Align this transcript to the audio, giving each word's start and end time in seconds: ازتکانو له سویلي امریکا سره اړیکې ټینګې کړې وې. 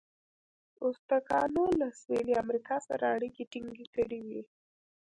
ازتکانو 0.87 1.63
له 1.79 1.87
سویلي 1.99 2.33
امریکا 2.43 2.75
سره 2.87 3.03
اړیکې 3.15 3.43
ټینګې 3.51 3.87
کړې 3.95 4.19
وې. 4.27 4.41